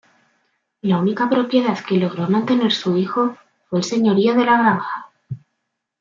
La 0.81 0.97
única 0.97 1.29
propiedad 1.29 1.77
que 1.77 1.99
logró 1.99 2.27
mantener 2.27 2.71
su 2.71 2.97
hijo 2.97 3.37
fue 3.69 3.77
el 3.77 3.85
señorío 3.85 4.33
de 4.33 4.45
La 4.45 4.57
Granja. 4.57 5.11